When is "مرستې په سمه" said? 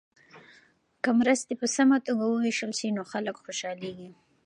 1.19-1.97